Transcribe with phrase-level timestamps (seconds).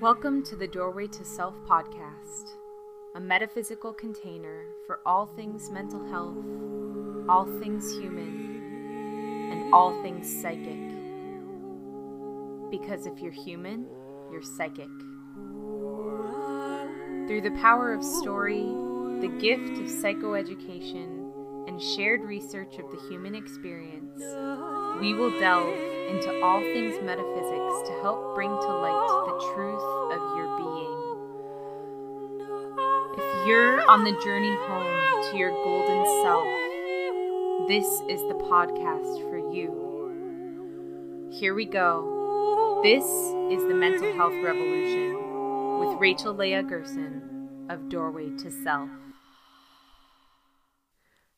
[0.00, 2.50] Welcome to the Doorway to Self podcast,
[3.14, 6.36] a metaphysical container for all things mental health,
[7.30, 10.78] all things human, and all things psychic.
[12.70, 13.86] Because if you're human,
[14.30, 14.90] you're psychic.
[17.26, 18.66] Through the power of story,
[19.22, 24.22] the gift of psychoeducation, and shared research of the human experience,
[25.00, 25.76] we will delve
[26.08, 29.82] into all things metaphysics to help bring to light the truth
[30.12, 30.96] of your being.
[33.18, 36.46] If you're on the journey home to your golden self,
[37.68, 41.30] this is the podcast for you.
[41.32, 42.80] Here we go.
[42.82, 45.14] This is the Mental Health Revolution
[45.80, 48.90] with Rachel Leah Gerson of Doorway to Self.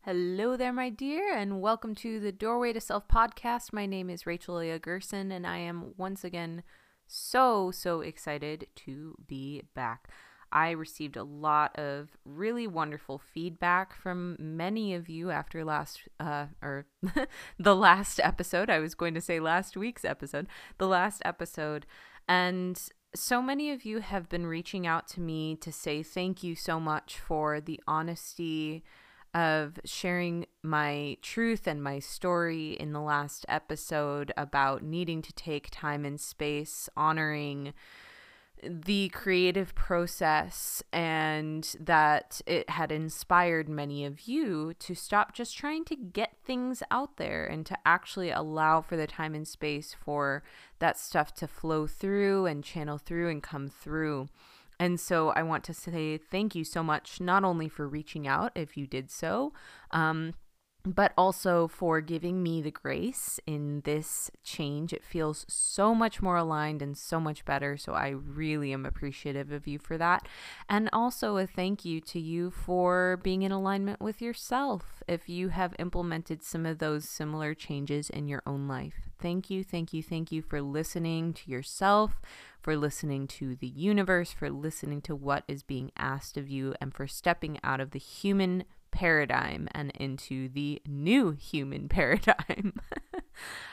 [0.08, 3.74] Hello there, my dear, and welcome to the Doorway to Self podcast.
[3.74, 6.62] My name is Rachel Leah Gerson, and I am once again
[7.06, 10.08] so, so excited to be back.
[10.50, 16.46] I received a lot of really wonderful feedback from many of you after last, uh,
[16.62, 16.86] or
[17.58, 18.70] the last episode.
[18.70, 20.46] I was going to say last week's episode,
[20.78, 21.84] the last episode.
[22.26, 22.80] And
[23.14, 26.80] so many of you have been reaching out to me to say thank you so
[26.80, 28.82] much for the honesty
[29.34, 35.68] of sharing my truth and my story in the last episode about needing to take
[35.70, 37.72] time and space, honoring
[38.62, 45.84] the creative process, and that it had inspired many of you to stop just trying
[45.84, 50.42] to get things out there and to actually allow for the time and space for
[50.80, 54.28] that stuff to flow through and channel through and come through.
[54.80, 58.52] And so I want to say thank you so much, not only for reaching out
[58.54, 59.52] if you did so,
[59.90, 60.34] um,
[60.94, 64.92] but also for giving me the grace in this change.
[64.92, 67.76] It feels so much more aligned and so much better.
[67.76, 70.26] So I really am appreciative of you for that.
[70.68, 75.48] And also a thank you to you for being in alignment with yourself if you
[75.48, 79.08] have implemented some of those similar changes in your own life.
[79.20, 82.20] Thank you, thank you, thank you for listening to yourself,
[82.60, 86.94] for listening to the universe, for listening to what is being asked of you, and
[86.94, 88.62] for stepping out of the human
[88.98, 92.72] paradigm and into the new human paradigm.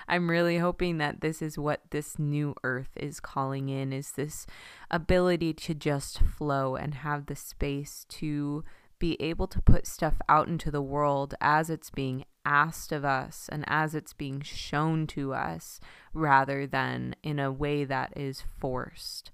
[0.07, 4.45] I'm really hoping that this is what this new earth is calling in is this
[4.91, 8.63] ability to just flow and have the space to
[8.99, 13.49] be able to put stuff out into the world as it's being asked of us
[13.51, 15.79] and as it's being shown to us
[16.13, 19.31] rather than in a way that is forced.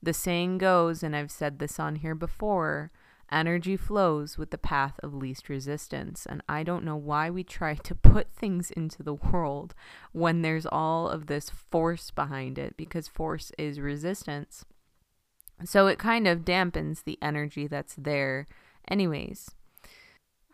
[0.00, 2.92] The saying goes, and I've said this on here before
[3.30, 6.26] energy flows with the path of least resistance.
[6.26, 9.74] And I don't know why we try to put things into the world
[10.12, 14.64] when there's all of this force behind it, because force is resistance.
[15.64, 18.46] So it kind of dampens the energy that's there,
[18.88, 19.50] anyways.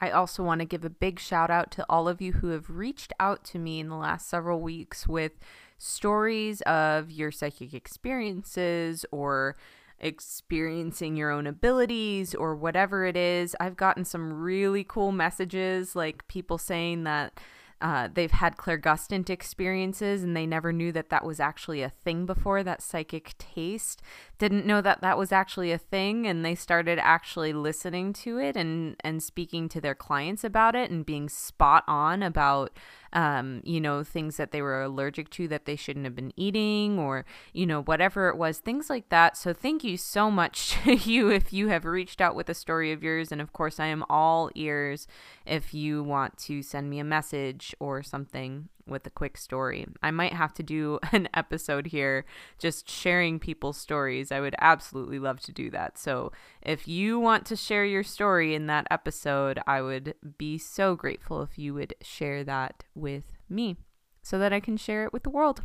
[0.01, 2.69] I also want to give a big shout out to all of you who have
[2.69, 5.33] reached out to me in the last several weeks with
[5.79, 9.57] stories of your psychic experiences or
[10.01, 13.57] experiencing your own abilities or whatever it is.
[13.61, 17.41] I've gotten some really cool messages, like people saying that
[17.81, 22.25] uh, they've had clairgustant experiences and they never knew that that was actually a thing
[22.25, 24.01] before that psychic taste
[24.39, 28.57] didn't know that that was actually a thing and they started actually listening to it
[28.57, 32.71] and and speaking to their clients about it and being spot on about
[33.15, 36.99] um, you know, things that they were allergic to that they shouldn't have been eating
[36.99, 39.37] or, you know, whatever it was, things like that.
[39.37, 42.91] So thank you so much to you if you have reached out with a story
[42.91, 43.31] of yours.
[43.31, 45.07] And of course, I am all ears
[45.47, 49.87] if you want to send me a message or something with a quick story.
[50.03, 52.25] I might have to do an episode here
[52.59, 54.31] just sharing people's stories.
[54.31, 55.99] I would absolutely love to do that.
[55.99, 60.97] So, if you want to share your story in that episode, I would be so
[60.97, 63.77] grateful if you would share that with me
[64.23, 65.63] so that I can share it with the world.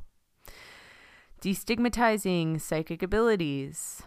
[1.42, 4.04] Destigmatizing psychic abilities.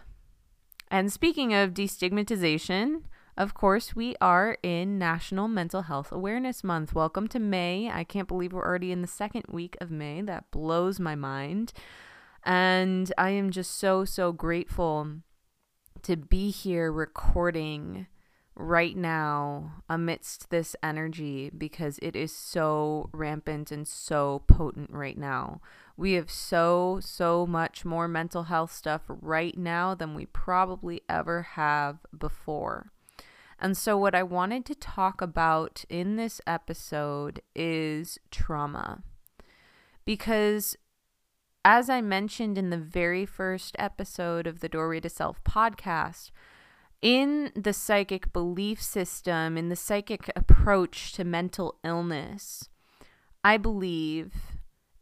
[0.91, 3.01] And speaking of destigmatization,
[3.35, 6.93] of course, we are in National Mental Health Awareness Month.
[6.93, 7.89] Welcome to May.
[7.89, 10.21] I can't believe we're already in the second week of May.
[10.21, 11.73] That blows my mind.
[12.43, 15.21] And I am just so, so grateful
[16.03, 18.07] to be here recording
[18.55, 25.59] right now amidst this energy because it is so rampant and so potent right now.
[25.97, 31.41] We have so, so much more mental health stuff right now than we probably ever
[31.41, 32.92] have before.
[33.63, 39.03] And so, what I wanted to talk about in this episode is trauma.
[40.03, 40.75] Because
[41.63, 46.31] as I mentioned in the very first episode of the Doorway to Self podcast,
[47.01, 52.67] in the psychic belief system, in the psychic approach to mental illness,
[53.45, 54.33] I believe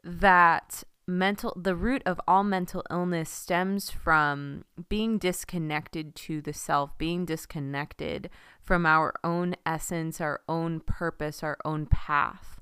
[0.04, 6.98] that mental the root of all mental illness stems from being disconnected to the self,
[6.98, 8.30] being disconnected
[8.62, 12.60] from our own essence, our own purpose, our own path.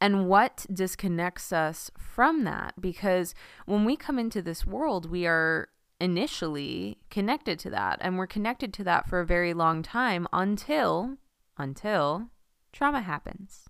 [0.00, 2.80] And what disconnects us from that?
[2.80, 3.34] Because
[3.66, 5.68] when we come into this world, we are
[6.00, 11.18] initially connected to that and we're connected to that for a very long time until
[11.58, 12.30] until
[12.72, 13.69] trauma happens.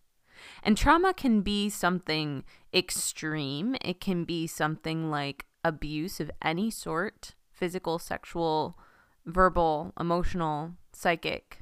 [0.62, 3.76] And trauma can be something extreme.
[3.80, 8.78] It can be something like abuse of any sort, physical, sexual,
[9.26, 11.60] verbal, emotional, psychic.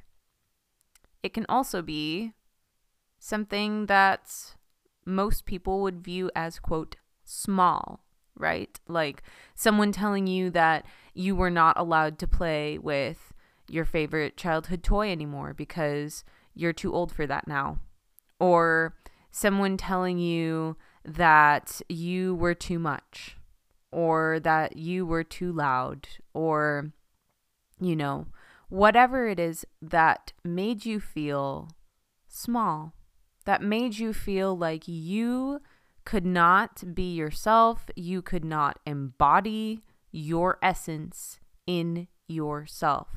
[1.21, 2.33] It can also be
[3.19, 4.55] something that
[5.05, 8.01] most people would view as quote small
[8.39, 8.79] right?
[8.87, 9.21] Like
[9.53, 13.33] someone telling you that you were not allowed to play with
[13.67, 16.23] your favorite childhood toy anymore because
[16.55, 17.77] you're too old for that now.
[18.39, 18.95] Or
[19.31, 23.37] someone telling you that you were too much
[23.91, 26.93] or that you were too loud or
[27.79, 28.27] you know,
[28.69, 31.69] whatever it is that made you feel
[32.27, 32.93] small,
[33.45, 35.61] that made you feel like you
[36.05, 37.85] could not be yourself.
[37.95, 39.81] You could not embody
[40.11, 43.07] your essence in yourself.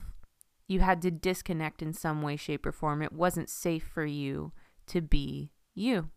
[0.69, 3.03] You had to disconnect in some way, shape, or form.
[3.03, 4.53] It wasn't safe for you
[4.93, 6.11] to be you.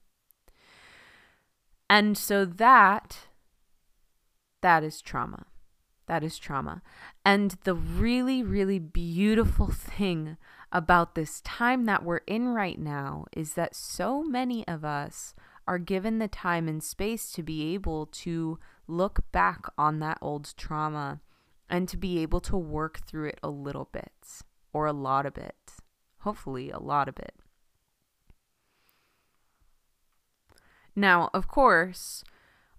[1.90, 3.28] And so that
[4.62, 5.46] that is trauma.
[6.08, 6.82] That is trauma.
[7.24, 10.38] And the really, really beautiful thing
[10.72, 15.34] about this time that we're in right now is that so many of us
[15.68, 20.54] are given the time and space to be able to look back on that old
[20.58, 21.22] trauma
[21.70, 24.42] and to be able to work through it a little bit
[24.74, 25.74] or a lot of it.
[26.20, 27.36] Hopefully, a lot of it.
[30.96, 32.24] Now, of course,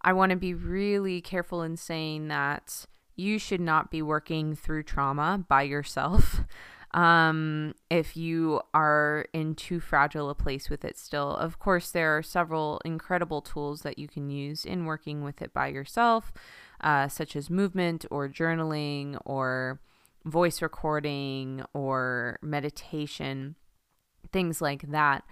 [0.01, 4.85] I want to be really careful in saying that you should not be working through
[4.85, 6.41] trauma by yourself.
[6.97, 11.37] um, if you are in too fragile a place with it still.
[11.37, 15.53] Of course, there are several incredible tools that you can use in working with it
[15.53, 16.33] by yourself,
[16.81, 19.81] uh, such as movement or journaling or
[20.25, 23.57] voice recording or meditation,
[24.33, 25.25] things like that.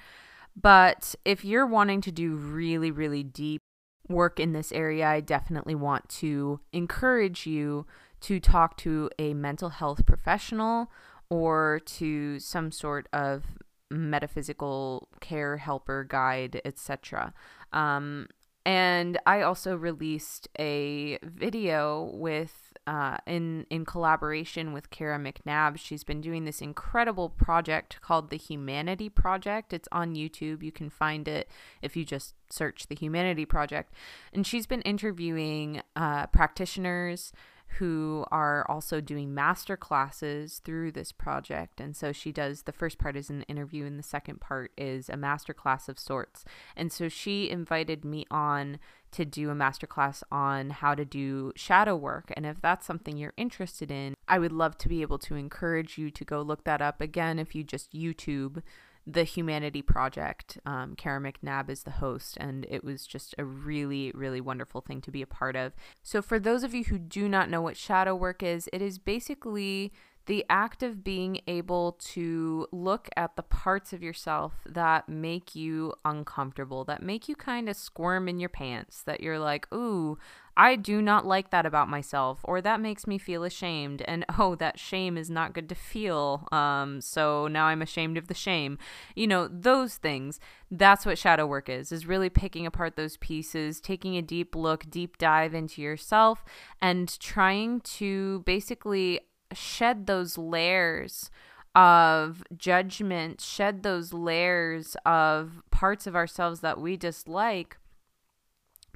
[0.57, 3.61] But if you're wanting to do really, really deep
[4.09, 7.87] work in this area, I definitely want to encourage you
[8.21, 10.91] to talk to a mental health professional
[11.29, 13.45] or to some sort of
[13.91, 17.33] metaphysical care helper guide etc
[17.73, 18.27] um,
[18.65, 25.79] and i also released a video with uh, in in collaboration with Kara McNabb.
[25.79, 29.73] She's been doing this incredible project called the Humanity Project.
[29.73, 30.63] It's on YouTube.
[30.63, 31.49] You can find it
[31.83, 33.95] if you just search the Humanity Project.
[34.33, 37.33] And she's been interviewing uh, practitioners,
[37.79, 41.81] who are also doing master classes through this project.
[41.81, 45.09] And so she does the first part is an interview, and the second part is
[45.09, 46.45] a master class of sorts.
[46.77, 48.79] And so she invited me on
[49.15, 52.33] to do a master class on how to do shadow work.
[52.37, 55.99] And if that's something you're interested in, I would love to be able to encourage
[55.99, 57.01] you to go look that up.
[57.01, 58.63] Again, if you just YouTube
[59.07, 60.59] the Humanity Project.
[60.65, 65.01] Um, Kara McNabb is the host, and it was just a really, really wonderful thing
[65.03, 65.73] to be a part of.
[66.03, 68.99] So, for those of you who do not know what shadow work is, it is
[68.99, 69.93] basically
[70.27, 75.93] the act of being able to look at the parts of yourself that make you
[76.05, 80.19] uncomfortable, that make you kind of squirm in your pants, that you're like, ooh,
[80.57, 84.55] I do not like that about myself, or that makes me feel ashamed, and oh,
[84.55, 88.79] that shame is not good to feel, um, so now I'm ashamed of the shame.
[89.15, 90.41] You know, those things.
[90.71, 94.89] That's what shadow work is, is really picking apart those pieces, taking a deep look,
[94.91, 96.45] deep dive into yourself,
[96.81, 99.21] and trying to basically
[99.55, 101.31] shed those layers
[101.75, 107.77] of judgment, shed those layers of parts of ourselves that we dislike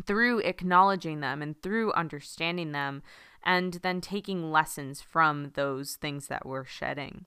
[0.05, 3.03] through acknowledging them and through understanding them
[3.45, 7.27] and then taking lessons from those things that we're shedding.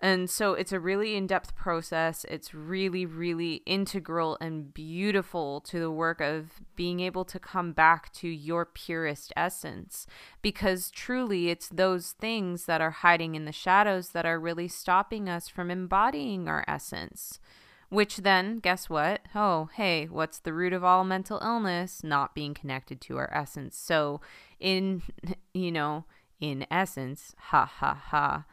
[0.00, 2.24] And so it's a really in depth process.
[2.28, 8.12] It's really, really integral and beautiful to the work of being able to come back
[8.14, 10.06] to your purest essence.
[10.40, 15.28] Because truly, it's those things that are hiding in the shadows that are really stopping
[15.28, 17.40] us from embodying our essence.
[17.88, 19.22] Which then, guess what?
[19.34, 22.04] Oh, hey, what's the root of all mental illness?
[22.04, 23.76] Not being connected to our essence.
[23.76, 24.20] So,
[24.60, 25.02] in,
[25.54, 26.04] you know,
[26.38, 28.44] in essence, ha ha ha,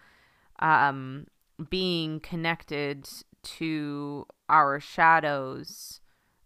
[0.59, 1.27] um,
[1.69, 3.07] being connected
[3.43, 6.01] to our shadows,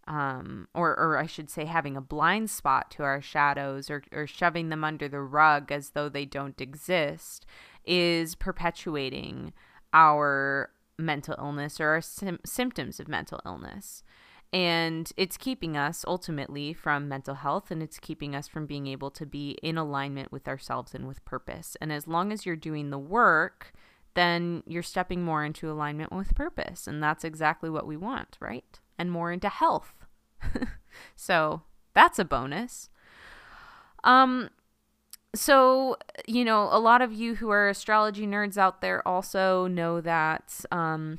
[0.06, 4.26] um, or, or I should say, having a blind spot to our shadows or, or
[4.26, 7.46] shoving them under the rug as though they don't exist,
[7.84, 9.52] is perpetuating
[9.92, 14.02] our mental illness or our sim- symptoms of mental illness.
[14.52, 19.10] And it's keeping us ultimately from mental health and it's keeping us from being able
[19.12, 21.76] to be in alignment with ourselves and with purpose.
[21.80, 23.72] And as long as you're doing the work,
[24.14, 26.86] then you're stepping more into alignment with purpose.
[26.86, 28.78] And that's exactly what we want, right?
[28.98, 29.94] And more into health.
[31.16, 31.62] so
[31.94, 32.88] that's a bonus.
[34.04, 34.50] Um,
[35.34, 40.00] so you know a lot of you who are astrology nerds out there also know
[40.00, 41.18] that um,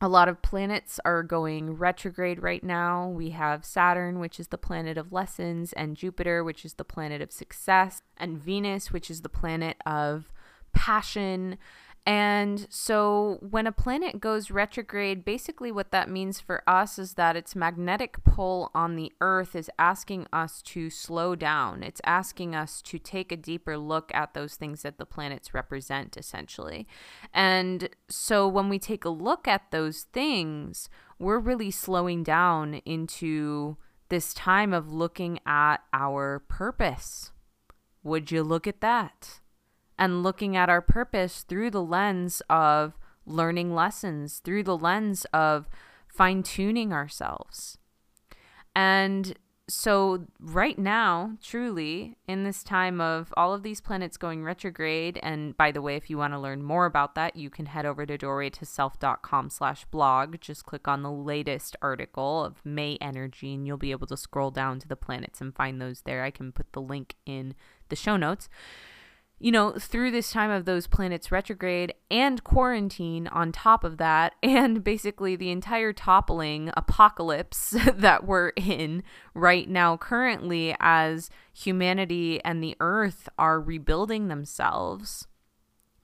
[0.00, 4.58] a lot of planets are going retrograde right now we have saturn which is the
[4.58, 9.20] planet of lessons and jupiter which is the planet of success and venus which is
[9.20, 10.32] the planet of
[10.72, 11.58] passion
[12.06, 17.36] and so when a planet goes retrograde, basically what that means for us is that
[17.36, 21.82] its magnetic pull on the Earth is asking us to slow down.
[21.82, 26.16] It's asking us to take a deeper look at those things that the planets represent,
[26.16, 26.86] essentially.
[27.34, 30.88] And so when we take a look at those things,
[31.18, 33.76] we're really slowing down into
[34.08, 37.30] this time of looking at our purpose.
[38.02, 39.39] Would you look at that?
[40.00, 45.68] And looking at our purpose through the lens of learning lessons, through the lens of
[46.08, 47.76] fine tuning ourselves.
[48.74, 49.36] And
[49.68, 55.56] so, right now, truly, in this time of all of these planets going retrograde, and
[55.56, 58.04] by the way, if you want to learn more about that, you can head over
[58.04, 60.40] to doorwaytoself.com slash blog.
[60.40, 64.50] Just click on the latest article of May energy, and you'll be able to scroll
[64.50, 66.24] down to the planets and find those there.
[66.24, 67.54] I can put the link in
[67.90, 68.48] the show notes
[69.42, 74.34] you know, through this time of those planets retrograde and quarantine on top of that,
[74.42, 79.02] and basically the entire toppling apocalypse that we're in
[79.34, 85.26] right now, currently, as humanity and the earth are rebuilding themselves,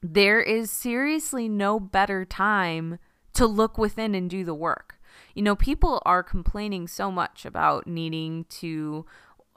[0.02, 2.99] there is seriously no better time
[3.35, 4.99] to look within and do the work.
[5.35, 9.05] You know, people are complaining so much about needing to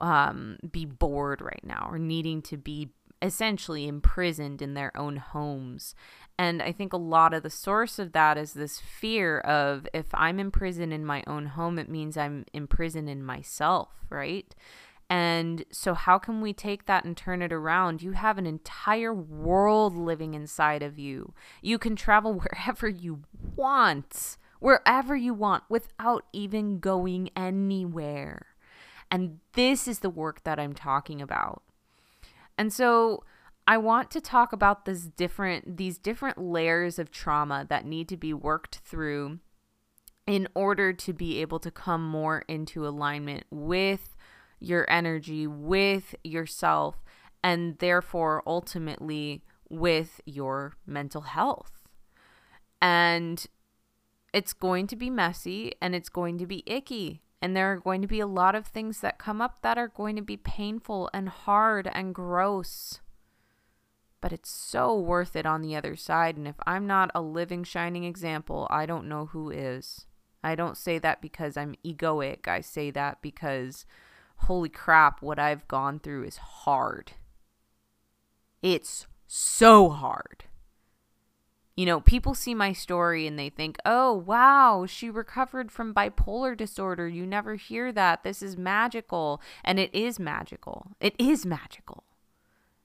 [0.00, 2.90] um, be bored right now or needing to be
[3.22, 5.94] essentially imprisoned in their own homes.
[6.38, 10.06] And I think a lot of the source of that is this fear of if
[10.14, 14.54] I'm imprisoned in my own home, it means I'm imprisoned in myself, right?
[15.10, 18.00] And so, how can we take that and turn it around?
[18.00, 21.34] You have an entire world living inside of you.
[21.60, 23.22] You can travel wherever you
[23.56, 28.46] want, wherever you want, without even going anywhere.
[29.10, 31.64] And this is the work that I'm talking about.
[32.60, 33.24] And so
[33.66, 38.18] I want to talk about this different these different layers of trauma that need to
[38.18, 39.38] be worked through
[40.26, 44.14] in order to be able to come more into alignment with
[44.58, 47.02] your energy, with yourself,
[47.42, 51.88] and therefore ultimately with your mental health.
[52.82, 53.46] And
[54.34, 57.22] it's going to be messy and it's going to be icky.
[57.42, 59.88] And there are going to be a lot of things that come up that are
[59.88, 63.00] going to be painful and hard and gross.
[64.20, 66.36] But it's so worth it on the other side.
[66.36, 70.04] And if I'm not a living, shining example, I don't know who is.
[70.44, 72.46] I don't say that because I'm egoic.
[72.46, 73.86] I say that because,
[74.36, 77.12] holy crap, what I've gone through is hard.
[78.62, 80.44] It's so hard.
[81.80, 86.54] You know, people see my story and they think, oh, wow, she recovered from bipolar
[86.54, 87.08] disorder.
[87.08, 88.22] You never hear that.
[88.22, 89.40] This is magical.
[89.64, 90.88] And it is magical.
[91.00, 92.04] It is magical.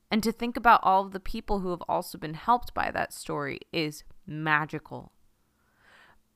[0.09, 3.11] And to think about all of the people who have also been helped by that
[3.11, 5.11] story is magical.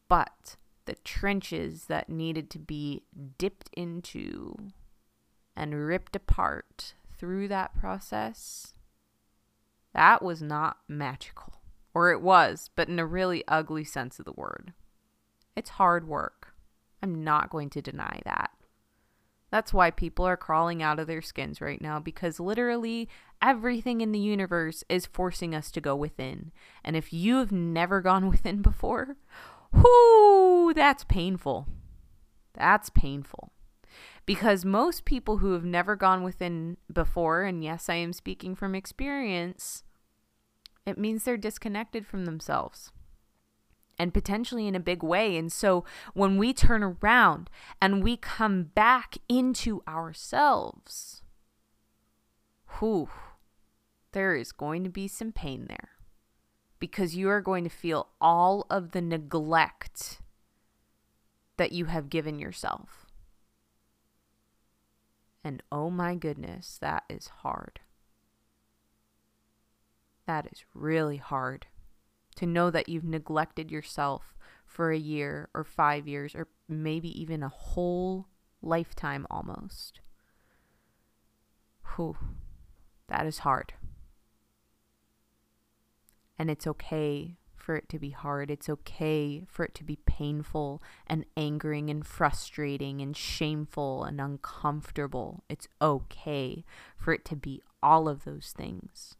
[0.09, 3.03] But the trenches that needed to be
[3.37, 4.53] dipped into
[5.55, 8.73] and ripped apart through that process,
[9.93, 11.58] that was not magical.
[11.93, 14.74] Or it was, but in a really ugly sense of the word.
[15.55, 16.53] It's hard work.
[17.01, 18.51] I'm not going to deny that.
[19.51, 23.10] That's why people are crawling out of their skins right now because literally
[23.41, 26.51] everything in the universe is forcing us to go within.
[26.84, 29.17] And if you have never gone within before,
[29.74, 31.67] whoo, that's painful.
[32.53, 33.51] That's painful.
[34.25, 38.75] Because most people who have never gone within before, and yes, I am speaking from
[38.75, 39.84] experience,
[40.89, 42.91] it means they're disconnected from themselves.
[44.00, 45.36] and potentially in a big way.
[45.36, 47.50] And so when we turn around
[47.81, 51.22] and we come back into ourselves,
[52.79, 53.10] whew,
[54.13, 55.89] there is going to be some pain there
[56.79, 60.22] because you are going to feel all of the neglect
[61.58, 63.05] that you have given yourself.
[65.43, 67.81] And oh my goodness, that is hard.
[70.29, 71.65] That is really hard
[72.36, 77.41] to know that you've neglected yourself for a year or five years or maybe even
[77.41, 78.27] a whole
[78.62, 80.01] lifetime almost.
[81.95, 82.15] Whew,
[83.07, 83.74] that is hard.
[86.38, 88.51] And it's okay for it to be hard.
[88.51, 95.43] It's okay for it to be painful and angering and frustrating and shameful and uncomfortable.
[95.50, 99.15] It's okay for it to be all of those things.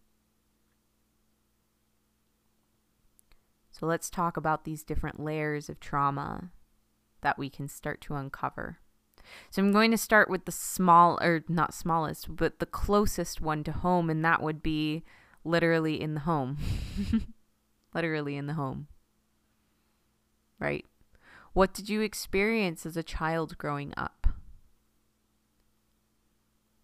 [3.80, 6.50] So let's talk about these different layers of trauma
[7.22, 8.80] that we can start to uncover.
[9.50, 13.64] So I'm going to start with the small, or not smallest, but the closest one
[13.64, 15.04] to home, and that would be
[15.46, 16.58] literally in the home.
[17.94, 18.88] literally in the home.
[20.60, 20.86] Right?
[21.54, 24.28] What did you experience as a child growing up?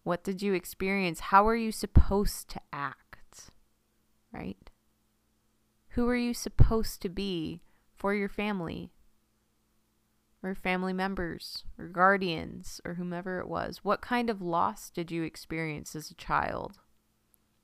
[0.03, 1.19] What did you experience?
[1.19, 3.49] How are you supposed to act?
[4.31, 4.69] Right?
[5.95, 7.61] Who are you supposed to be
[7.95, 8.91] for your family?
[10.43, 13.79] Or family members, or guardians, or whomever it was?
[13.81, 16.79] What kind of loss did you experience as a child?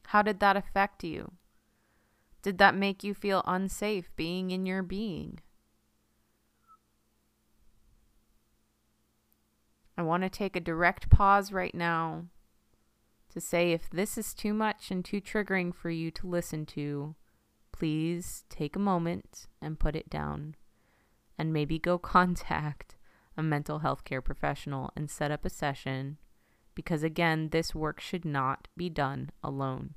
[0.07, 1.33] How did that affect you?
[2.41, 5.39] Did that make you feel unsafe being in your being?
[9.97, 12.27] I want to take a direct pause right now
[13.33, 17.15] to say if this is too much and too triggering for you to listen to,
[17.81, 20.53] please take a moment and put it down
[21.35, 22.95] and maybe go contact
[23.35, 26.19] a mental health care professional and set up a session
[26.75, 29.95] because, again, this work should not be done alone.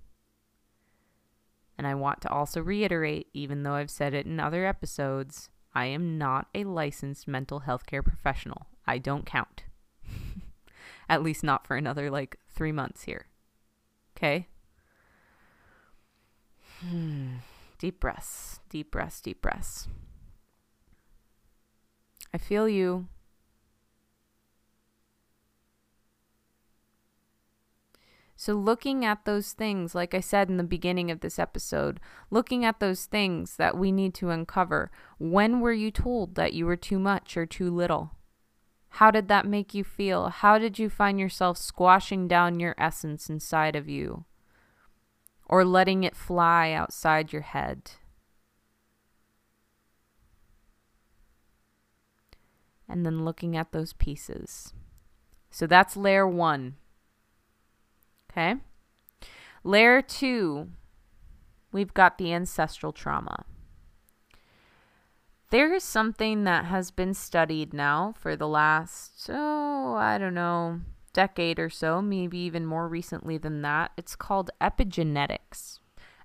[1.77, 5.85] And I want to also reiterate, even though I've said it in other episodes, I
[5.85, 8.69] am not a licensed mental health care professional.
[8.87, 9.65] I don't count.
[11.11, 13.27] At least not for another like three months here.
[14.17, 14.49] Okay?
[16.81, 17.37] Hmm.
[17.85, 19.89] Deep breaths, deep breaths, deep breaths.
[22.33, 23.09] I feel you.
[28.37, 32.65] So, looking at those things, like I said in the beginning of this episode, looking
[32.65, 34.91] at those things that we need to uncover.
[35.19, 38.13] When were you told that you were too much or too little?
[38.93, 40.31] How did that make you feel?
[40.31, 44.25] How did you find yourself squashing down your essence inside of you?
[45.47, 47.93] Or letting it fly outside your head?
[52.89, 54.73] And then looking at those pieces.
[55.51, 56.77] So that's layer one.
[58.31, 58.57] Okay.
[59.63, 60.71] Layer two,
[61.73, 63.45] we've got the ancestral trauma.
[65.51, 70.81] There is something that has been studied now for the last, oh, I don't know,
[71.15, 73.93] decade or so, maybe even more recently than that.
[73.97, 75.79] It's called epigenetics.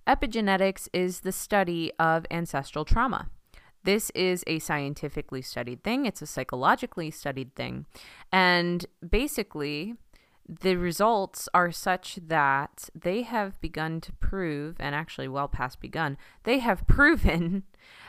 [0.05, 3.29] Epigenetics is the study of ancestral trauma.
[3.83, 7.85] This is a scientifically studied thing, it's a psychologically studied thing.
[8.31, 9.95] And basically,
[10.47, 16.17] the results are such that they have begun to prove, and actually well past begun,
[16.43, 17.63] they have proven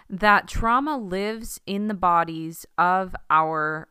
[0.09, 3.89] that trauma lives in the bodies of our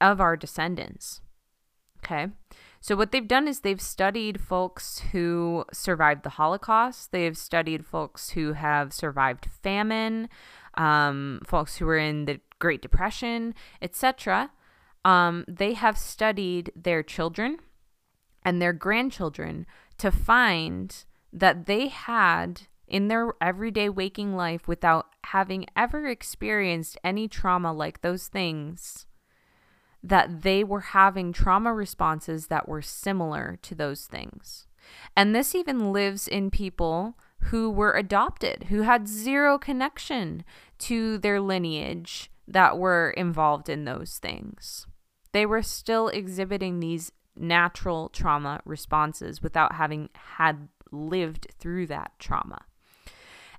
[0.00, 1.20] of our descendants.
[2.10, 2.28] Okay.
[2.80, 7.12] So what they've done is they've studied folks who survived the Holocaust.
[7.12, 10.28] They've studied folks who have survived famine,
[10.74, 14.50] um, folks who were in the Great Depression, etc
[15.04, 17.58] um, they have studied their children
[18.42, 19.66] and their grandchildren
[19.98, 27.28] to find that they had in their everyday waking life without having ever experienced any
[27.28, 29.06] trauma like those things
[30.02, 34.66] that they were having trauma responses that were similar to those things.
[35.16, 40.44] And this even lives in people who were adopted, who had zero connection
[40.78, 44.86] to their lineage that were involved in those things.
[45.32, 52.62] They were still exhibiting these natural trauma responses without having had lived through that trauma.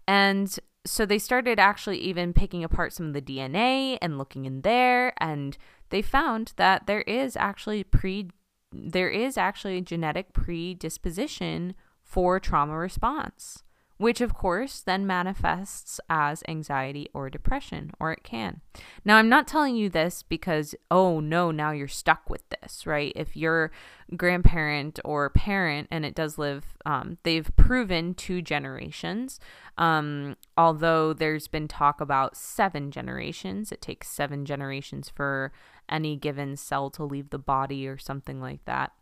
[0.07, 4.61] And so they started actually even picking apart some of the DNA and looking in
[4.61, 5.57] there and
[5.89, 8.29] they found that there is actually pre
[8.71, 13.63] there is actually a genetic predisposition for trauma response
[13.99, 18.61] which of course then manifests as anxiety or depression, or it can.
[19.03, 23.11] Now, I'm not telling you this because, oh no, now you're stuck with this, right?
[23.13, 23.71] If your
[24.15, 29.37] grandparent or parent, and it does live, um, they've proven two generations,
[29.77, 33.69] um, although there's been talk about seven generations.
[33.69, 35.51] It takes seven generations for
[35.89, 38.93] any given cell to leave the body or something like that.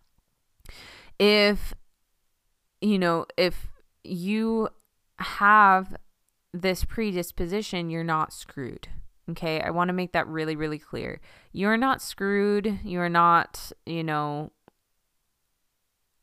[1.19, 1.75] If,
[2.81, 3.67] you know, if
[4.03, 4.69] you
[5.19, 5.95] have
[6.53, 8.87] this predisposition, you're not screwed.
[9.29, 11.19] Okay, I want to make that really, really clear.
[11.51, 12.79] You're not screwed.
[12.83, 14.51] You're not, you know,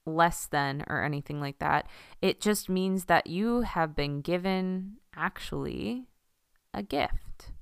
[0.07, 1.87] less than or anything like that.
[2.23, 6.07] It just means that you have been given actually
[6.73, 7.53] a gift.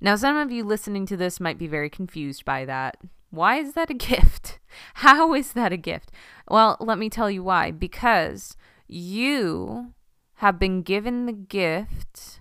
[0.00, 2.96] Now, some of you listening to this might be very confused by that.
[3.30, 4.58] Why is that a gift?
[4.94, 6.10] How is that a gift?
[6.48, 7.70] Well, let me tell you why.
[7.70, 9.94] Because you
[10.36, 12.40] have been given the gift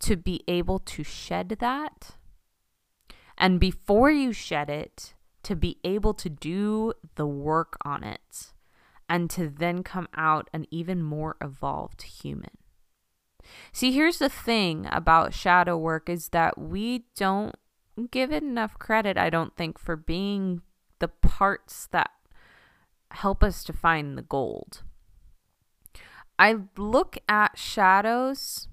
[0.00, 2.16] to be able to shed that.
[3.36, 5.14] And before you shed it,
[5.44, 8.52] to be able to do the work on it
[9.08, 12.50] and to then come out an even more evolved human.
[13.72, 17.54] See, here's the thing about shadow work is that we don't
[18.10, 20.62] give it enough credit, I don't think, for being
[20.98, 22.10] the parts that
[23.10, 24.82] help us to find the gold.
[26.38, 28.68] I look at shadows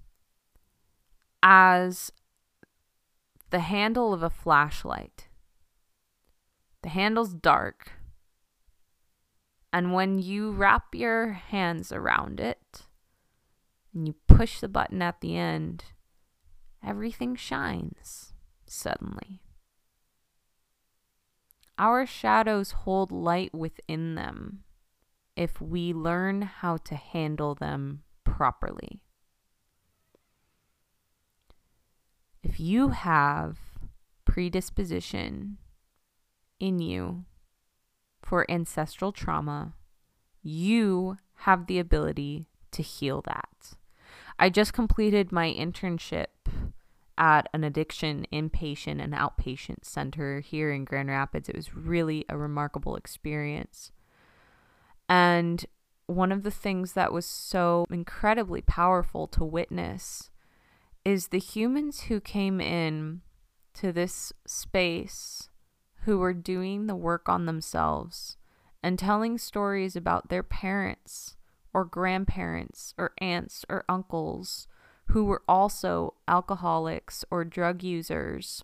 [1.42, 2.12] as
[3.50, 5.30] the handle of a flashlight.
[6.84, 7.94] The handle's dark.
[9.74, 12.84] And when you wrap your hands around it
[13.94, 15.86] and you push the button at the end,
[16.86, 18.34] everything shines
[18.68, 19.42] suddenly.
[21.78, 24.65] Our shadows hold light within them
[25.36, 29.02] if we learn how to handle them properly.
[32.44, 33.58] If you have
[34.26, 35.58] predisposition
[36.60, 37.26] in you
[38.22, 39.74] for ancestral trauma,
[40.42, 43.74] you have the ability to heal that.
[44.38, 46.28] I just completed my internship
[47.18, 51.48] at an addiction inpatient and outpatient center here in Grand Rapids.
[51.50, 53.92] It was really a remarkable experience.
[55.08, 55.66] And
[56.08, 60.30] one of the things that was so incredibly powerful to witness
[61.04, 63.22] is the humans who came in
[63.76, 65.50] to this space
[66.04, 68.38] who were doing the work on themselves
[68.82, 71.36] and telling stories about their parents
[71.74, 74.68] or grandparents or aunts or uncles
[75.08, 78.64] who were also alcoholics or drug users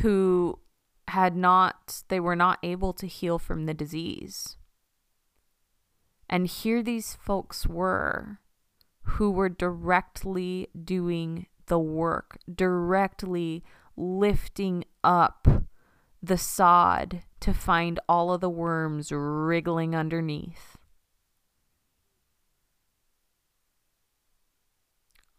[0.00, 0.58] who
[1.08, 4.57] had not they were not able to heal from the disease
[6.28, 8.38] and here these folks were
[9.02, 13.64] who were directly doing the work, directly
[13.96, 15.48] lifting up
[16.22, 20.76] the sod to find all of the worms wriggling underneath.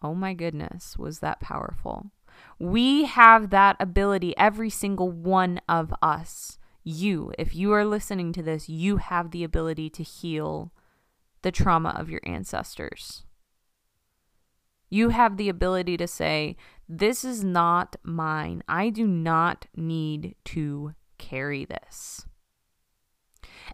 [0.02, 2.12] Oh my goodness, was that powerful?
[2.58, 6.58] We have that ability, every single one of us.
[6.84, 10.72] You, if you are listening to this, you have the ability to heal
[11.42, 13.24] the trauma of your ancestors.
[14.90, 16.56] You have the ability to say,
[16.88, 18.64] This is not mine.
[18.68, 22.26] I do not need to carry this.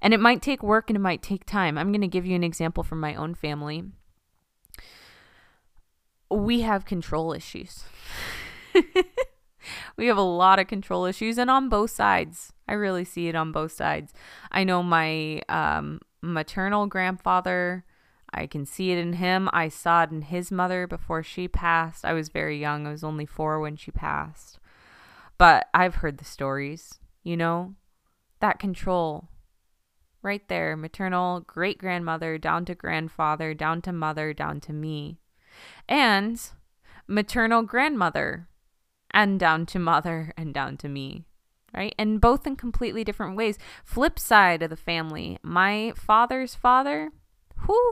[0.01, 1.78] And it might take work and it might take time.
[1.78, 3.84] I'm going to give you an example from my own family.
[6.30, 7.84] We have control issues.
[9.97, 12.51] we have a lot of control issues and on both sides.
[12.67, 14.13] I really see it on both sides.
[14.51, 17.86] I know my um maternal grandfather.
[18.34, 19.49] I can see it in him.
[19.54, 22.04] I saw it in his mother before she passed.
[22.04, 22.86] I was very young.
[22.86, 24.60] I was only four when she passed.
[25.38, 27.75] But I've heard the stories, you know,
[28.39, 29.30] that control
[30.21, 35.19] right there maternal great grandmother, down to grandfather, down to mother, down to me.
[35.88, 36.41] And
[37.08, 38.49] maternal grandmother,
[39.12, 41.25] and down to mother, and down to me
[41.75, 41.93] right?
[41.97, 43.57] And both in completely different ways.
[43.83, 47.11] Flip side of the family, my father's father,
[47.67, 47.91] whoo,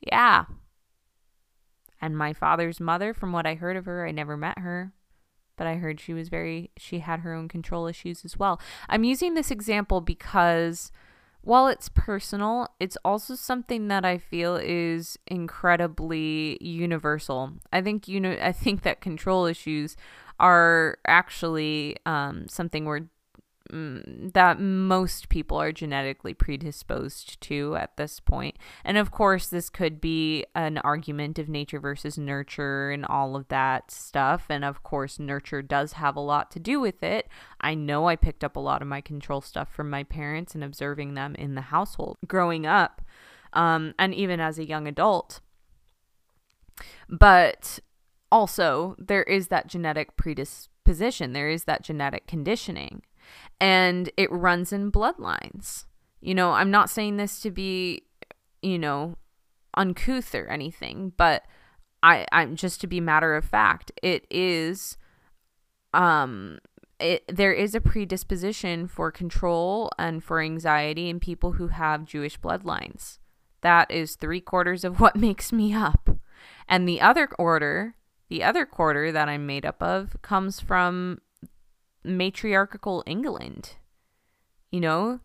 [0.00, 0.44] yeah.
[2.00, 4.92] And my father's mother, from what I heard of her, I never met her,
[5.56, 8.60] but I heard she was very, she had her own control issues as well.
[8.88, 10.90] I'm using this example because
[11.42, 17.52] while it's personal, it's also something that I feel is incredibly universal.
[17.72, 19.96] I think you know I think that control issues
[20.38, 23.08] are actually um, something where mm,
[23.72, 28.56] that most people are genetically predisposed to at this point.
[28.84, 33.48] And of course, this could be an argument of nature versus nurture and all of
[33.48, 34.46] that stuff.
[34.50, 37.28] And of course, nurture does have a lot to do with it.
[37.62, 40.62] I know I picked up a lot of my control stuff from my parents and
[40.62, 43.00] observing them in the household growing up,
[43.54, 45.40] um, and even as a young adult.
[47.08, 47.78] But
[48.30, 53.02] also, there is that genetic predisposition, there is that genetic conditioning
[53.60, 55.84] and it runs in bloodlines.
[56.20, 58.04] You know, I'm not saying this to be,
[58.62, 59.16] you know,
[59.76, 61.44] uncouth or anything, but
[62.02, 64.96] I I'm just to be matter of fact, it is
[65.94, 66.58] um
[67.00, 72.38] it, there is a predisposition for control and for anxiety in people who have Jewish
[72.38, 73.18] bloodlines.
[73.62, 76.10] That is three quarters of what makes me up.
[76.68, 77.96] And the other order,
[78.28, 81.20] the other quarter that I'm made up of, comes from
[82.04, 83.76] matriarchal England.
[84.70, 85.20] You know,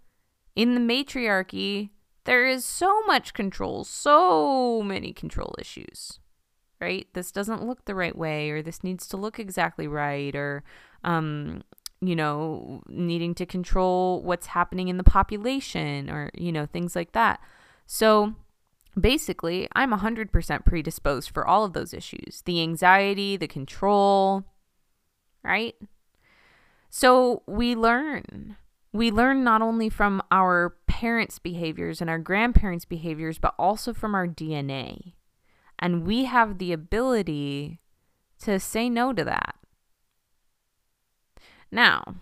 [0.55, 1.91] in the matriarchy,
[2.25, 6.19] there is so much control, so many control issues,
[6.81, 7.07] right?
[7.13, 10.65] This doesn't look the right way, or this needs to look exactly right, or,
[11.05, 11.63] um,
[12.01, 17.13] you know, needing to control what's happening in the population, or, you know, things like
[17.13, 17.39] that.
[17.85, 18.35] So,
[18.99, 24.43] basically, I'm 100% predisposed for all of those issues the anxiety, the control,
[25.43, 25.75] right?
[26.99, 28.57] So we learn.
[28.91, 34.15] We learn not only from our parents' behaviors and our grandparents' behaviors, but also from
[34.15, 35.13] our DNA.
[35.77, 37.81] And we have the ability
[38.39, 39.57] to say no to that.
[41.69, 42.15] Now,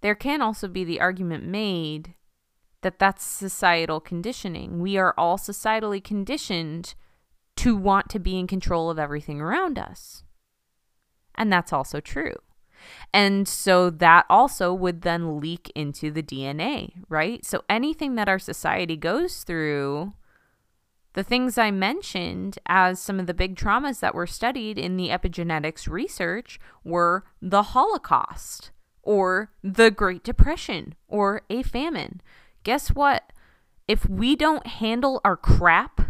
[0.00, 2.14] there can also be the argument made
[2.80, 4.80] that that's societal conditioning.
[4.80, 6.94] We are all societally conditioned
[7.56, 10.24] to want to be in control of everything around us.
[11.34, 12.36] And that's also true.
[13.12, 17.44] And so that also would then leak into the DNA, right?
[17.44, 20.12] So anything that our society goes through,
[21.14, 25.08] the things I mentioned as some of the big traumas that were studied in the
[25.08, 28.70] epigenetics research were the Holocaust
[29.02, 32.20] or the Great Depression or a famine.
[32.62, 33.32] Guess what?
[33.88, 36.07] If we don't handle our crap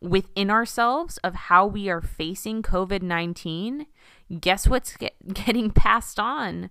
[0.00, 3.86] within ourselves of how we are facing COVID 19,
[4.40, 6.70] guess what's get, getting passed on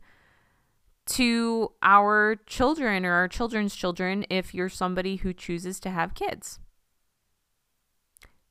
[1.05, 6.59] to our children or our children's children if you're somebody who chooses to have kids.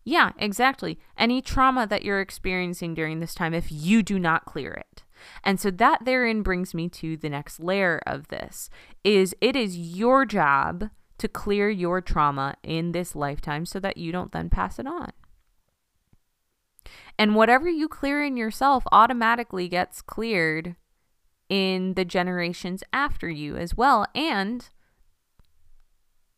[0.04, 0.98] Yeah, exactly.
[1.16, 5.04] Any trauma that you're experiencing during this time, if you do not clear it.
[5.44, 8.70] And so that therein brings me to the next layer of this
[9.04, 14.12] is it is your job to clear your trauma in this lifetime so that you
[14.12, 15.12] don't then pass it on.
[17.18, 20.76] And whatever you clear in yourself automatically gets cleared
[21.48, 24.68] in the generations after you as well and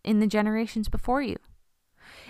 [0.02, 1.36] in the generations before you.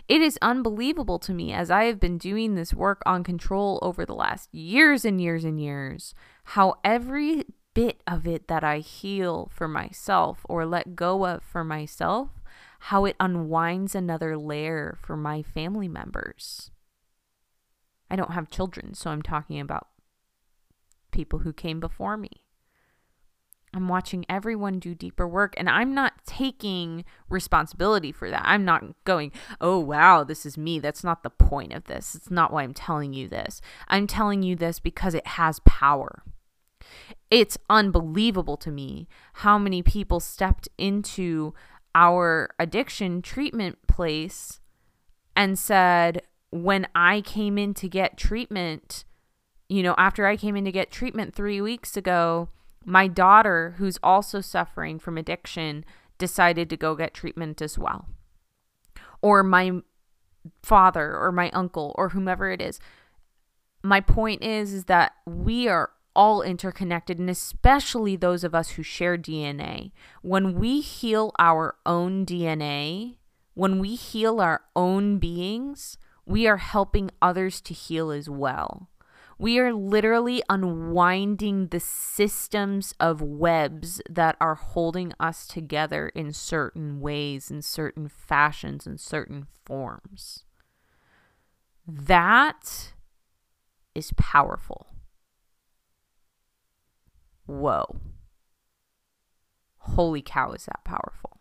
[0.09, 4.05] It is unbelievable to me as I have been doing this work on control over
[4.05, 9.49] the last years and years and years, how every bit of it that I heal
[9.53, 12.40] for myself or let go of for myself,
[12.85, 16.71] how it unwinds another layer for my family members.
[18.11, 19.89] I don't have children, so I'm talking about
[21.13, 22.31] people who came before me.
[23.73, 28.43] I'm watching everyone do deeper work and I'm not taking responsibility for that.
[28.45, 30.81] I'm not going, oh, wow, this is me.
[30.81, 32.17] That's not the point of this.
[32.17, 33.61] It's not why I'm telling you this.
[33.87, 36.25] I'm telling you this because it has power.
[37.31, 41.55] It's unbelievable to me how many people stepped into
[41.95, 44.61] our addiction treatment place
[45.37, 49.05] and said, when I came in to get treatment,
[49.69, 52.49] you know, after I came in to get treatment three weeks ago,
[52.85, 55.85] my daughter, who's also suffering from addiction,
[56.19, 58.09] decided to go get treatment as well.
[59.23, 59.83] Or my
[60.63, 62.81] father or my uncle or whomever it is.
[63.83, 68.83] My point is, is that we are all interconnected, and especially those of us who
[68.83, 69.93] share DNA.
[70.23, 73.17] When we heal our own DNA,
[73.55, 78.89] when we heal our own beings, we are helping others to heal as well.
[79.39, 87.01] We are literally unwinding the systems of webs that are holding us together in certain
[87.01, 90.45] ways, in certain fashions, in certain forms.
[91.87, 92.93] That
[93.95, 94.89] is powerful.
[97.51, 97.97] Whoa.
[99.79, 101.41] Holy cow, is that powerful.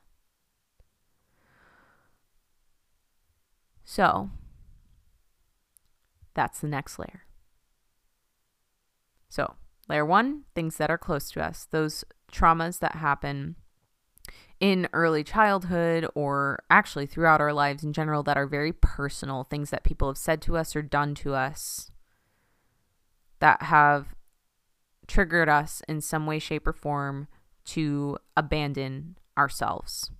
[3.83, 4.31] So,
[6.33, 7.25] that's the next layer.
[9.29, 9.53] So,
[9.87, 13.55] layer one, things that are close to us, those traumas that happen
[14.59, 19.69] in early childhood or actually throughout our lives in general that are very personal, things
[19.69, 21.91] that people have said to us or done to us
[23.39, 24.15] that have
[25.09, 27.27] triggered us in some way, shape, or form
[27.65, 30.11] to abandon ourselves.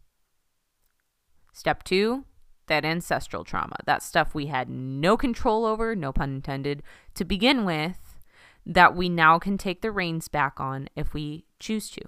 [1.54, 2.26] Step two,
[2.68, 6.84] that ancestral trauma, that stuff we had no control over, no pun intended,
[7.16, 8.18] to begin with,
[8.66, 12.02] that we now can take the reins back on if we choose to,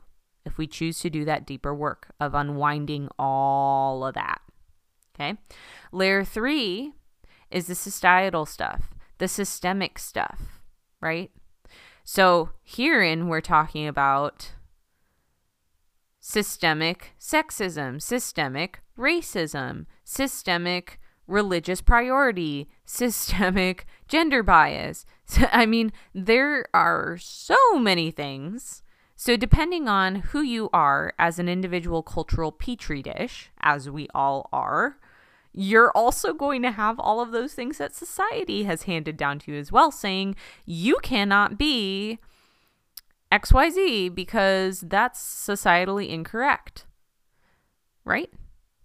[0.45, 4.41] if we choose to do that deeper work of unwinding all of that.
[5.15, 5.37] Okay.
[5.91, 6.93] Layer three
[7.49, 10.61] is the societal stuff, the systemic stuff,
[11.01, 11.31] right?
[12.03, 14.53] So, herein, we're talking about
[16.19, 25.05] systemic sexism, systemic racism, systemic religious priority, systemic gender bias.
[25.51, 28.83] I mean, there are so many things.
[29.15, 34.49] So, depending on who you are as an individual cultural petri dish, as we all
[34.51, 34.97] are,
[35.53, 39.51] you're also going to have all of those things that society has handed down to
[39.51, 40.35] you as well, saying
[40.65, 42.19] you cannot be
[43.31, 46.85] XYZ because that's societally incorrect.
[48.03, 48.29] Right?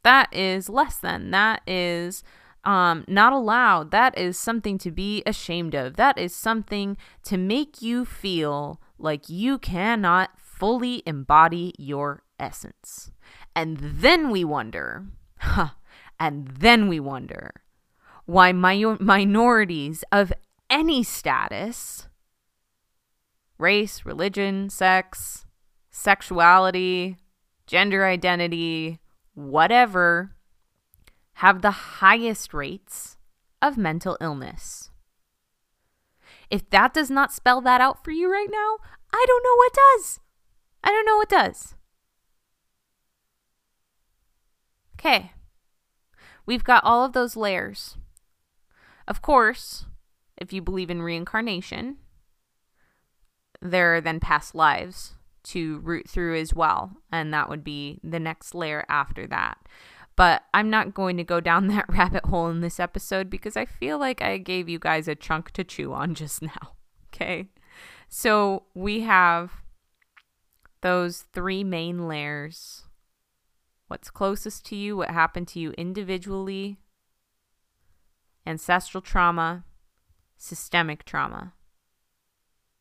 [0.02, 1.30] That is less than.
[1.30, 2.22] That is
[2.64, 3.92] um, not allowed.
[3.92, 5.96] That is something to be ashamed of.
[5.96, 13.12] That is something to make you feel like you cannot fully embody your essence.
[13.54, 15.06] And then we wonder,
[15.38, 15.70] huh,
[16.18, 17.52] and then we wonder
[18.24, 20.32] why mi- minorities of
[20.68, 22.08] any status
[23.58, 25.46] race, religion, sex,
[25.90, 27.16] sexuality,
[27.66, 29.00] gender identity,
[29.34, 30.32] whatever
[31.34, 33.16] have the highest rates
[33.60, 34.90] of mental illness.
[36.50, 38.76] If that does not spell that out for you right now,
[39.12, 40.20] I don't know what does.
[40.84, 41.74] I don't know what does.
[44.98, 45.32] Okay.
[46.46, 47.96] We've got all of those layers.
[49.08, 49.86] Of course,
[50.36, 51.96] if you believe in reincarnation,
[53.60, 56.92] there are then past lives to root through as well.
[57.12, 59.58] And that would be the next layer after that.
[60.16, 63.64] But I'm not going to go down that rabbit hole in this episode because I
[63.64, 66.50] feel like I gave you guys a chunk to chew on just now.
[67.14, 67.46] Okay.
[68.10, 69.50] So we have
[70.82, 72.82] those three main layers
[73.88, 76.78] what's closest to you, what happened to you individually,
[78.46, 79.64] ancestral trauma,
[80.36, 81.52] systemic trauma.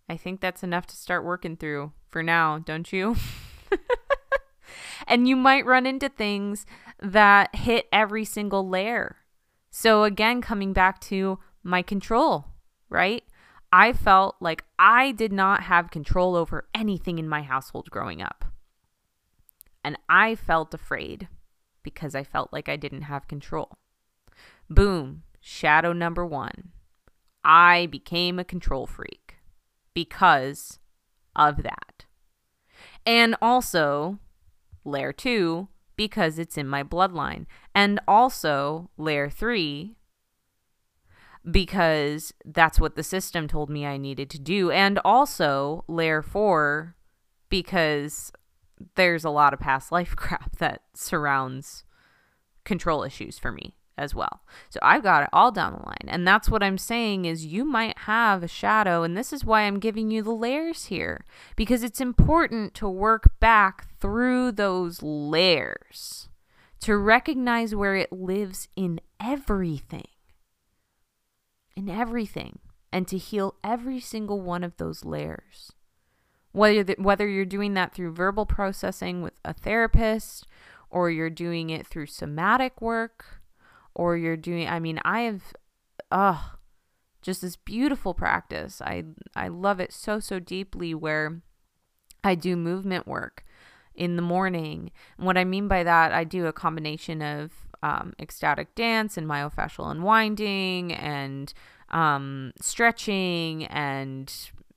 [0.08, 3.16] I think that's enough to start working through for now, don't you?
[5.08, 6.66] and you might run into things
[7.02, 9.18] that hit every single layer.
[9.72, 12.46] So, again, coming back to my control,
[12.90, 13.24] right?
[13.72, 18.45] I felt like I did not have control over anything in my household growing up.
[19.86, 21.28] And I felt afraid
[21.84, 23.78] because I felt like I didn't have control.
[24.68, 26.72] Boom, shadow number one.
[27.44, 29.36] I became a control freak
[29.94, 30.80] because
[31.36, 32.06] of that.
[33.06, 34.18] And also,
[34.84, 37.46] layer two, because it's in my bloodline.
[37.76, 39.98] And also, layer three,
[41.52, 44.72] because that's what the system told me I needed to do.
[44.72, 46.96] And also, layer four,
[47.50, 48.32] because
[48.96, 51.84] there's a lot of past life crap that surrounds
[52.64, 54.42] control issues for me as well.
[54.70, 56.08] So I've got it all down the line.
[56.08, 59.62] And that's what I'm saying is you might have a shadow and this is why
[59.62, 66.30] I'm giving you the layers here because it's important to work back through those layers
[66.82, 70.08] to recognize where it lives in everything.
[71.76, 72.60] In everything
[72.92, 75.72] and to heal every single one of those layers
[76.56, 80.48] whether the, whether you're doing that through verbal processing with a therapist
[80.90, 83.42] or you're doing it through somatic work
[83.94, 85.54] or you're doing I mean I have
[86.12, 86.56] oh
[87.22, 88.82] just this beautiful practice.
[88.82, 89.04] I
[89.36, 91.42] I love it so so deeply where
[92.24, 93.44] I do movement work
[93.94, 94.92] in the morning.
[95.18, 99.28] And what I mean by that, I do a combination of um, ecstatic dance and
[99.28, 101.54] myofascial unwinding and
[101.90, 104.34] um, stretching and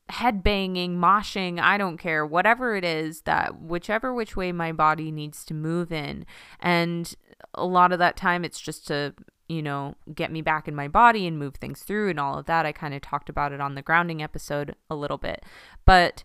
[0.09, 5.11] head banging, moshing, I don't care, whatever it is that whichever which way my body
[5.11, 6.25] needs to move in.
[6.61, 7.15] And
[7.55, 9.15] a lot of that time it's just to,
[9.49, 12.47] you know, get me back in my body and move things through and all of
[12.47, 12.67] that.
[12.67, 15.45] I kind of talked about it on the grounding episode a little bit.
[15.85, 16.25] But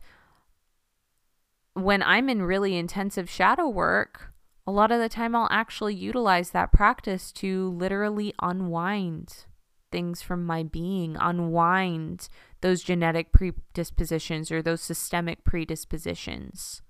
[1.73, 4.33] when I'm in really intensive shadow work,
[4.65, 9.45] a lot of the time I'll actually utilize that practice to literally unwind
[9.91, 12.29] things from my being, unwind
[12.63, 16.81] those genetic predispositions or those systemic predispositions.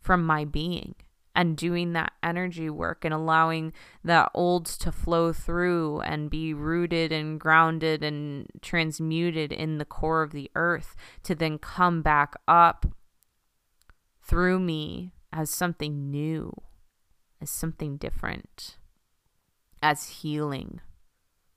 [0.00, 0.94] from my being
[1.34, 3.72] and doing that energy work and allowing
[4.02, 10.22] that old to flow through and be rooted and grounded and transmuted in the core
[10.22, 12.86] of the earth to then come back up
[14.22, 16.50] through me as something new,
[17.40, 18.78] as something different,
[19.82, 20.80] as healing,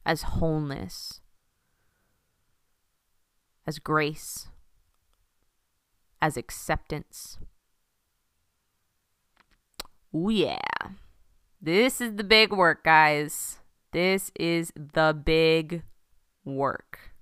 [0.06, 1.22] as wholeness,
[3.66, 4.48] as grace,
[6.22, 7.38] as acceptance.
[10.14, 10.60] Oh, yeah.
[11.62, 13.60] This is the big work, guys.
[13.92, 15.84] This is the big
[16.44, 17.14] work.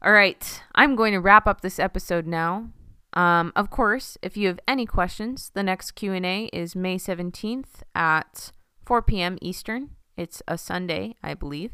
[0.00, 2.68] All right, I'm going to wrap up this episode now.
[3.14, 8.52] Um, of course, if you have any questions, the next Q&A is May 17th at
[8.84, 9.38] 4 p.m.
[9.40, 9.90] Eastern.
[10.16, 11.72] It's a Sunday, I believe,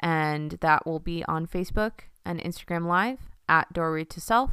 [0.00, 3.18] and that will be on Facebook and Instagram Live
[3.48, 4.50] at Doorway to Self.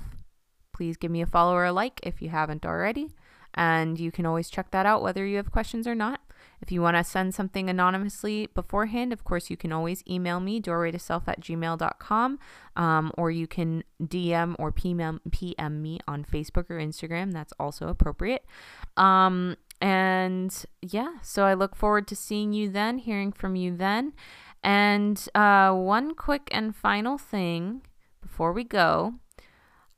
[0.73, 3.09] Please give me a follow or a like if you haven't already
[3.53, 6.21] and you can always check that out whether you have questions or not.
[6.61, 10.61] If you want to send something anonymously beforehand, of course, you can always email me,
[10.61, 12.39] doorwaytoself at gmail.com,
[12.77, 17.33] um, or you can DM or PM, PM me on Facebook or Instagram.
[17.33, 18.45] That's also appropriate.
[18.95, 24.13] Um, and yeah, so I look forward to seeing you then, hearing from you then.
[24.63, 27.81] And uh, one quick and final thing
[28.21, 29.15] before we go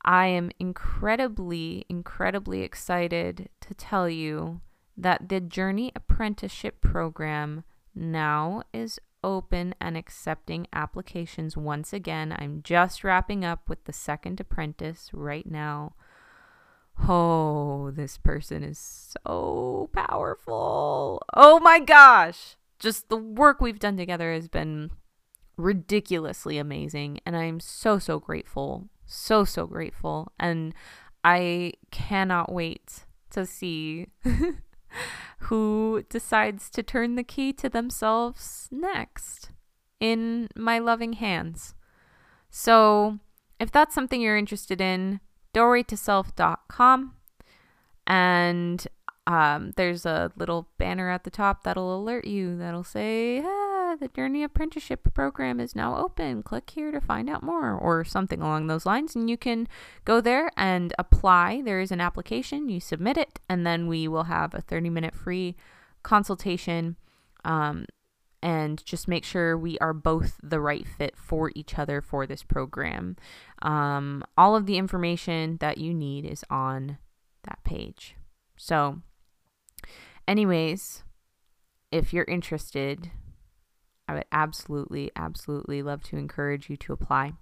[0.06, 4.60] I am incredibly, incredibly excited to tell you
[4.96, 12.34] that the Journey Apprenticeship Program now is open and accepting applications once again.
[12.38, 15.94] I'm just wrapping up with the second apprentice right now.
[17.08, 21.20] Oh, this person is so powerful.
[21.34, 22.56] Oh my gosh.
[22.78, 24.90] Just the work we've done together has been
[25.56, 27.20] ridiculously amazing.
[27.24, 30.32] And I'm so, so grateful so, so grateful.
[30.38, 30.74] And
[31.24, 34.08] I cannot wait to see
[35.38, 39.50] who decides to turn the key to themselves next
[40.00, 41.74] in my loving hands.
[42.50, 43.18] So,
[43.58, 45.20] if that's something you're interested in,
[45.54, 47.14] doorwaytoself.com.
[48.06, 48.86] And
[49.26, 53.42] um, there's a little banner at the top that'll alert you that'll say,
[53.98, 56.42] the Journey Apprenticeship Program is now open.
[56.42, 59.14] Click here to find out more, or something along those lines.
[59.14, 59.68] And you can
[60.04, 61.62] go there and apply.
[61.62, 65.14] There is an application, you submit it, and then we will have a 30 minute
[65.14, 65.56] free
[66.02, 66.96] consultation.
[67.44, 67.86] Um,
[68.42, 72.42] and just make sure we are both the right fit for each other for this
[72.42, 73.16] program.
[73.62, 76.98] Um, all of the information that you need is on
[77.44, 78.14] that page.
[78.56, 79.00] So,
[80.26, 81.02] anyways,
[81.90, 83.10] if you're interested,
[84.08, 87.32] I would absolutely, absolutely love to encourage you to apply.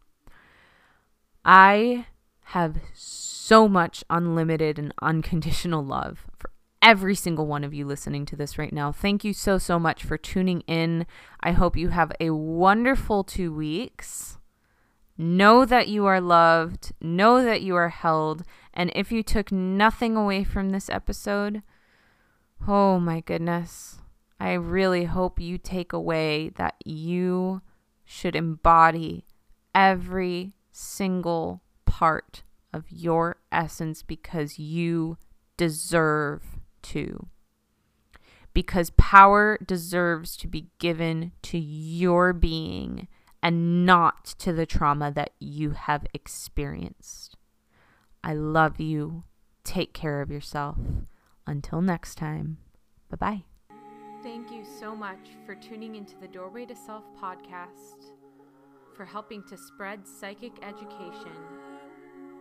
[1.45, 2.07] I
[2.49, 6.51] have so much unlimited and unconditional love for
[6.83, 8.93] every single one of you listening to this right now.
[8.93, 11.07] Thank you so, so much for tuning in.
[11.41, 14.39] I hope you have a wonderful two weeks.
[15.17, 18.43] Know that you are loved, know that you are held,
[18.75, 21.63] and if you took nothing away from this episode,
[22.67, 23.99] oh my goodness,
[24.41, 27.63] I really hope you take away that you
[28.05, 29.25] should embody
[29.75, 32.43] every single part
[32.73, 35.17] of your essence because you
[35.57, 36.43] deserve
[36.83, 37.29] to.
[38.53, 43.09] Because power deserves to be given to your being
[43.43, 47.37] and not to the trauma that you have experienced.
[48.23, 49.25] I love you.
[49.65, 50.79] Take care of yourself.
[51.47, 52.59] Until next time,
[53.11, 53.45] bye bye.
[54.23, 58.13] Thank you so much for tuning into the Doorway to Self podcast,
[58.97, 61.37] for helping to spread psychic education,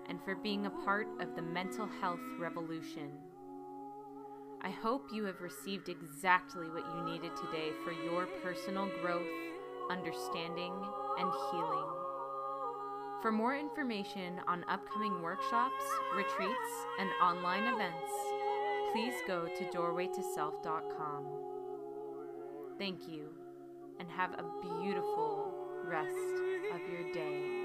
[0.07, 3.11] and for being a part of the mental health revolution.
[4.61, 9.27] I hope you have received exactly what you needed today for your personal growth,
[9.91, 10.73] understanding,
[11.19, 11.89] and healing.
[13.21, 15.83] For more information on upcoming workshops,
[16.15, 18.11] retreats, and online events,
[18.93, 21.25] please go to doorwaytoself.com.
[22.77, 23.27] Thank you,
[23.99, 25.51] and have a beautiful
[25.85, 26.11] rest
[26.71, 27.62] of your day.